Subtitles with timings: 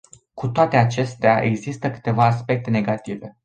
[0.33, 3.37] Cu toate acestea, există câteva aspecte negative.